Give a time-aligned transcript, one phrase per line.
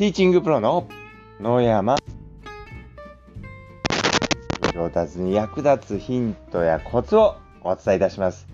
[0.00, 0.88] ティーチングプロの
[1.42, 1.96] 野山。
[4.72, 8.46] 上達に役立つヒントやコツをお伝えいたします。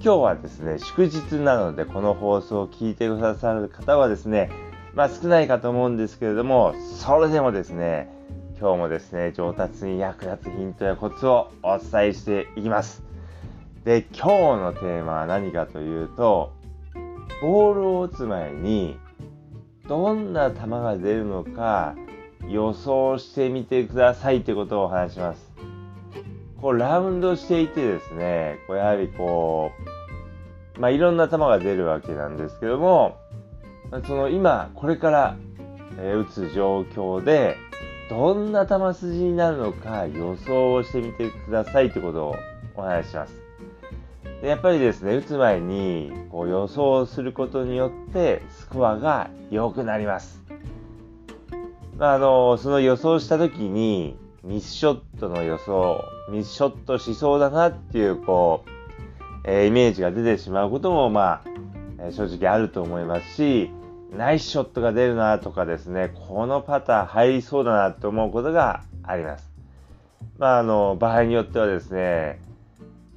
[0.00, 4.50] 今日はですね祝日なのでこの放送を聞いてくださる方はですね
[4.92, 8.08] まあ少ないかと思うんですけれどもそれでもですね
[8.58, 13.04] 今日もですね上達に役立つヒントやコツをお伝えしていきます。
[13.84, 16.52] で今日のテーマは何かというと
[17.40, 18.98] ボールを打つ前に
[19.88, 21.94] どんな球が出るのか
[22.48, 25.52] 予想してみてくださいということをお話します。
[26.60, 29.72] こうラウンドしていてですね、こうやはりこ
[30.76, 33.16] う、まあ、いろんな球が出るわけなんですけども、
[34.06, 35.36] その今、これから、
[35.98, 37.56] え、打つ状況で、
[38.08, 42.36] どんな球筋になるのか予想をしてみてくださいということを
[42.76, 43.41] お話しします。
[44.42, 50.42] でやっぱりですね、打つ前にこう予想することによってスコアが良くなります。
[51.96, 58.70] まあ、あの、その予想した時にミスショットの予想、ミスショットしそうだなっていう、こう、
[59.44, 61.42] えー、イメージが出てしまうことも、まあ、
[62.00, 63.70] え、正直あると思いますし、
[64.10, 69.48] ナイスショットが出るなとかですね、このパター入りそうだなと思うことがあります。
[70.38, 72.40] まあ、あの、場合によってはですね、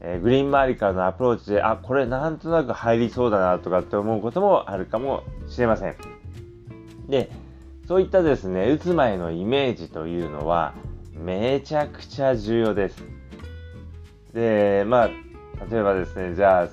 [0.01, 5.95] えー、グリーン周りからのアプローチで、あ、これなんとなく入りそうだなとかって思うこともあるかもしれません。
[7.07, 7.29] で、
[7.87, 10.73] そういったですね、打つ前のイメージというのは、
[11.13, 13.03] めちゃくちゃ重要です。
[14.33, 15.07] で、まあ、
[15.69, 16.67] 例えばですね、じゃあ、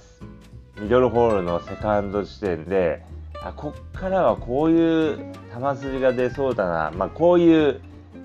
[0.81, 3.05] ミドルホールのセカンド地点で、
[3.43, 7.81] あ、こっからはこういう球筋が出そうだな、まあ、こういう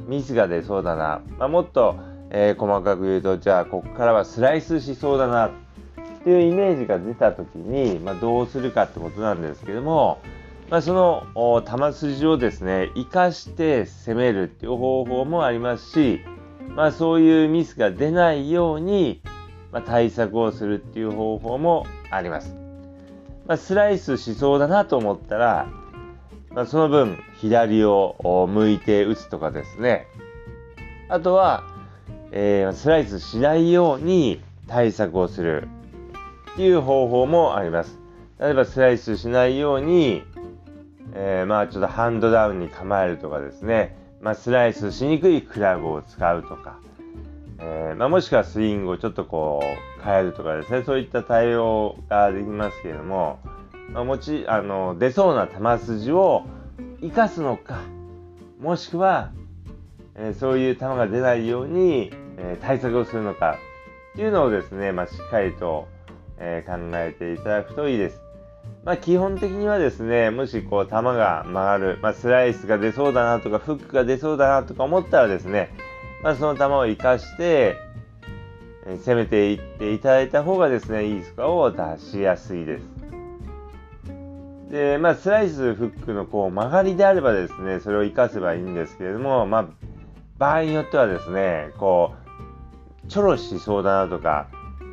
[0.08, 1.98] ミスが出そうだな、まあ、もっと、
[2.30, 5.52] えー、細かく言うと、じゃあ、こっからはスライスしそうだなっ
[6.24, 10.20] ていうイメージが出たときに、まあ、どうするかってことなんですけども、
[10.70, 11.26] まあ、その
[11.66, 16.22] 球筋をですね、生かして攻めるっていう方法もありますし、
[16.76, 19.22] まあ、そういうミスが出ないように、
[19.72, 22.54] まあ、対策をするっていう方法もあります。
[23.48, 25.70] まあ、スライスしそうだなと思ったら、
[26.50, 30.08] まあ、その分左を向いて打つとかですね。
[31.08, 31.64] あとは、
[32.32, 35.68] えー、スライスしないように対策をする
[36.54, 37.98] っていう方法もあります。
[38.40, 40.24] 例えばスライスしないように、
[41.14, 46.80] えー、まあちょっとハンドダウンに構えるとかですね、まあ、スライスしにくいクラブを使うとか、
[47.60, 53.40] えー、まあ、もしくはスイングをちょっとこう変えるとかですね、そういった対応ができますけれども、
[53.92, 56.44] まあ、もちあの出そうな球筋を
[57.02, 57.80] 生かすのか、
[58.60, 59.32] もしくは
[60.18, 63.58] えそういう球が出ないように、え対策をするのか
[64.14, 65.88] っていうのをですね、まあ、しっかりと、
[66.40, 68.22] え考えていただくといいです。
[68.84, 75.70] まあ、基本的にはですね、もしこう球が曲がる、まあ、スライスが出そうだなとか、フックが出そうだなとか思ったらですね、
[76.24, 77.76] まあ、その球を生かして、
[79.04, 82.86] 攻めていっていただいた方がですね、いいスコアを出しやすいです。
[84.72, 89.68] で、まあ、スライス、フックのこう曲がりであればですね、それを生かせばいいんですけれども、まあ、
[90.38, 92.14] 場合によってはですね、こ
[93.06, 94.48] う、ちょろしそうだなとか、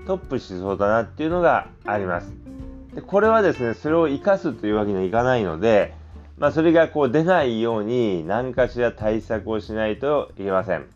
[0.07, 2.33] トップしそうだなっていうのがあります。
[2.95, 5.95] でこれはですね、それを生かすというわけにはいかないので、
[6.39, 10.87] まあ、それがこう出ないように何かしら対策をしないといけません。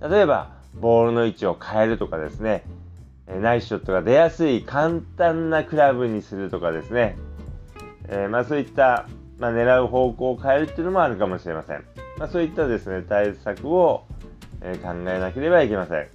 [0.00, 2.64] 例えば、ボールの位置を変えるとかですね、
[3.26, 7.16] ナイスショットが出やすい簡単なクラブにするとかですね、
[8.08, 9.06] えー、まあそういった、
[9.38, 11.84] まあ、狙う方向を変えるっていうのもあるかもしれません。
[12.18, 14.04] まあ、そういったですね、対策を、
[14.60, 16.08] え考えなければいけません。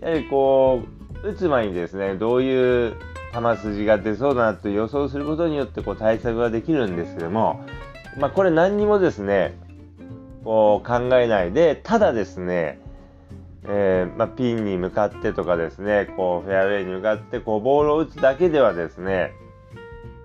[0.00, 0.82] やはりこ
[1.22, 2.94] う、打つ前にですね、どういう
[3.32, 7.64] 球筋が出そうだなと予想することによってこう対策ができるんですけども、
[8.18, 9.54] まあ、これ何にもですね、
[10.44, 12.80] こう考えないで、ただですね、
[13.64, 19.32] えー、まあ、ピンに向かってとかですね、こうフェアウェイに向かってこうボールを打つだけではですね、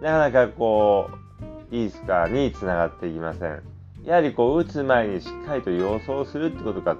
[0.01, 1.09] なかなかこ
[1.71, 3.74] う、いいスコアにつながっていきません。
[4.05, 6.95] やはりこう打つ前にしっかりと予想するってことが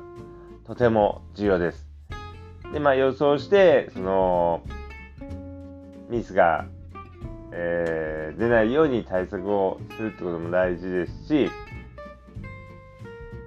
[0.66, 1.88] とても重要です。
[2.74, 4.64] で、まあ予想して、その、
[6.10, 6.66] ミスが、
[7.52, 11.52] えー、出ないように対策をするってことも大事ですし、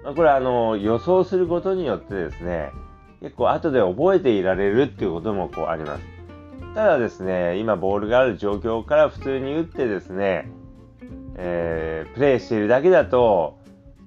[0.05, 2.71] まあ、これはあの予想することによってですね、
[3.21, 6.05] 結構後で覚えていられるっていうこともこうあります。
[6.75, 10.49] ただですね、今ボールがある状況から普通に打ってですね、
[11.39, 13.57] えー、プレイしているだけだと、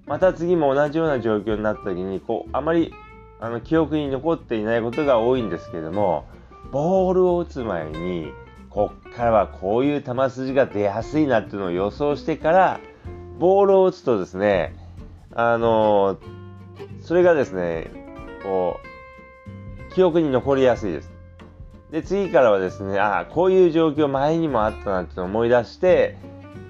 [0.05, 2.93] また次も同じような状況になった時に、こう、あまり、
[3.39, 6.25] あの、記憶に残っていないことが多いんですけども、
[6.71, 8.31] ボールを打つ前に、
[8.69, 12.79] こっからはこういう球筋が出やすいなっていうのを予想してから、
[13.39, 14.75] ボールを打つとですね、
[15.33, 16.17] あの
[17.01, 17.89] それがですね、
[18.43, 18.79] こ
[19.89, 21.11] う、記憶に残りやすいです。
[21.91, 26.17] で、次からはですね、ああ、こういう状況前にもあったなって思い出して、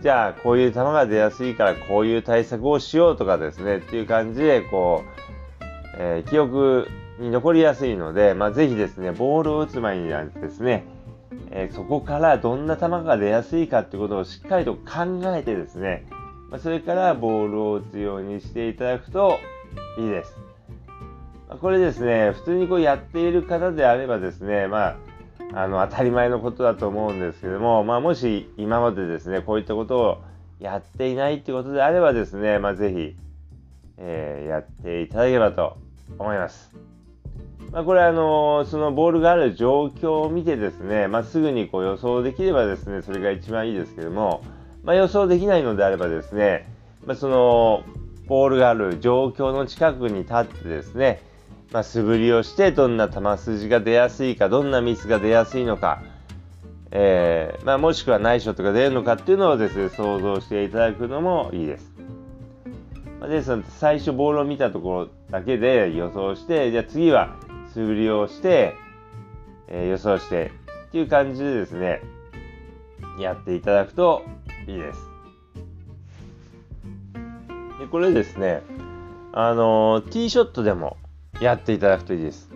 [0.02, 5.62] じゃあ、こういう球が出やすいから、こういう対策をしようとかですね、っていう感じで、こう、
[6.00, 6.88] えー、記憶
[7.20, 10.86] に残りやすいので、まあ、ぜひですね、ボールを打つ前にはですね、
[11.52, 16.06] えー、そこからどんな球が出やすいかってことをしっかりと考えてですね、
[16.50, 19.38] まあ、それからボールを打つようにしていただくと
[20.00, 20.36] いいです。
[21.60, 24.96] これですね、普通にこうやっている方であればですね、まあ、
[25.54, 30.22] あの当たり前のことだと思うんですけども、まあ、もし今までですねこういったことを
[30.60, 33.16] やっていないってことであればですね、まあ、ぜひ、
[33.98, 35.78] えー、やっていただければと
[36.18, 36.72] 思います。
[37.72, 44.44] まあ、これあのそのボールがある状況を見てですね、まあ、すぐにこう予想できればですねそれが一番いいですけども、
[44.84, 46.68] まあ、予想できないのであればですね、
[47.06, 47.84] ま、その
[48.28, 51.22] ボールがある状況の近くに立ってですね
[51.72, 56.02] まあ、素振りをしてどんな球筋が出やすいかどんなミスが出やすいのか、
[56.92, 61.92] えー、まあ、もしくはナイショットが出るのかっていうのをですね想像していただくのもいいです。
[63.22, 67.36] まあ、ですので最初ボールを見たところだけで予想してじゃあ次は
[67.74, 68.74] 素振りをして、
[69.68, 70.52] えー、予想して
[70.88, 72.02] っていう感じでですね
[73.20, 74.24] やっていただくと
[74.68, 75.00] いいです。
[77.80, 78.62] でこれですね
[79.32, 80.98] あのティーショットでも
[81.42, 82.50] やっていただくといいです。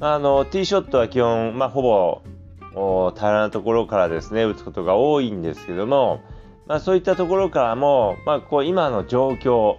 [0.00, 6.20] あの、ティーショットは基本、まあ、ほぼ、平らなところからですね、打つことが多いんですけども、
[6.66, 9.76] まあ、そういったところからも、まあ、こう今の状況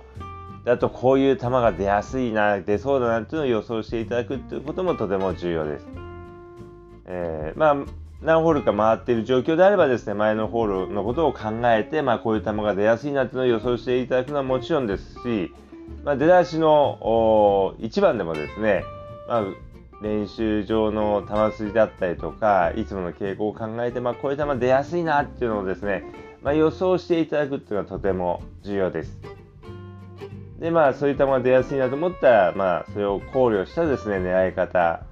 [0.65, 5.87] だとこういう球が出やすいな、出そうだなっていうのを予想していただくっていうこともとても重要です。
[7.07, 7.75] えー、まあ
[8.21, 15.53] 何ホールか回っている状況であればですね、前のホールのことを考えて、まあ、こういう球が出やすいなっていうのを予想していただくのはもちろんですし、
[16.03, 18.83] まあ、出だしの1番でもですね、
[19.27, 19.45] まあ、
[20.01, 26.03] 練習場の球筋だったりとか、いつもの傾向を考えて、まあ、こういう球出やすいなっていうのをですね、
[26.43, 29.19] まあ、予想していただくっていうのはとても重要です。
[30.59, 35.03] で、まあ、そういう球が出やすいなと思ったら、まあ、それを考慮したですね、狙い方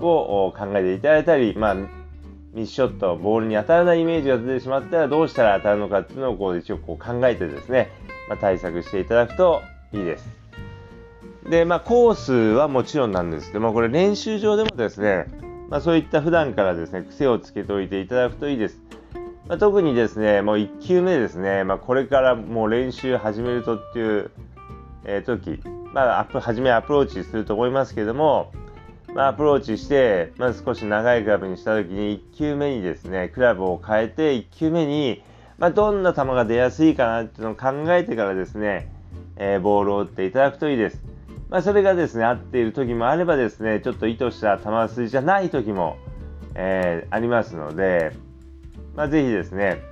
[0.00, 1.76] を考えていただいたり、まあ、
[2.52, 7.90] ミスショット、ボールに当たらないイメージが出てしまったらどうしたら当たるのかっていうのをこう一応こう考えてですね、
[8.32, 9.60] まあ、対策していただくと
[9.92, 10.26] いいです。
[11.50, 15.26] で、まあ、コースはもちろんなんですけども、これ練習場でもですね、
[15.68, 18.80] まあ、そういった普段からですね、癖をつけておいていただくといいです。
[19.46, 24.30] まあ、特にですね、もう1球目ですね、まあ、これからもう練習始めるとっていう、
[25.04, 25.60] えー、時、
[25.92, 28.50] まあ、初めアプローチすると思いますけども、
[29.14, 35.22] まあ、アプローチして、まず少し長いクラブにした時に1球目にですね、クラブを変えて1球目に、
[35.58, 38.90] まあ、どんな球が出やすいかなっていうのを考えてからですね、
[39.36, 41.02] えー、ボールを打っていただくといいです。
[41.50, 45.98] まあ、それがですね、合っている時もあればですね、ちょっと意図した球筋じゃない時も、
[46.54, 48.12] えー、ありますので、
[48.96, 49.82] まあ、ぜひですね、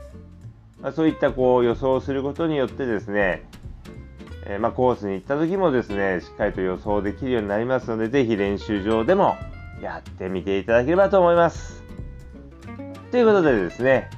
[0.80, 3.42] まあ、そういったこう予想することによってですね、
[4.46, 9.36] えー、ま、コースに行った時もですね、しっかりと予想できるようになりますので、ぜひ練習場でも
[9.82, 11.82] やってみていただければと思います。
[13.10, 14.08] ということでですね、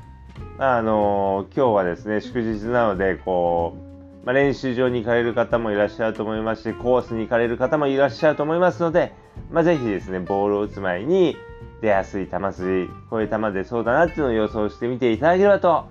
[0.58, 3.76] あの今日はですね、祝日なので、こ
[4.22, 9.12] う、まあ、練習場に行かれる方もいらっしゃると思いますし、コースに行かれる方もいらっしゃると思いますので、
[9.50, 11.36] まあ、ぜひですね、ボールを打つ前に
[11.80, 15.86] 出やすい球筋、こういう球出そうだなっていうのを予想してみていただければと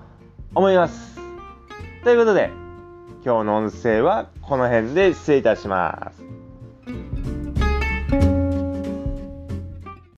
[0.53, 1.19] 思います。
[2.03, 2.51] ということで、
[3.25, 6.30] 今日の音声はこの辺で失礼いたします。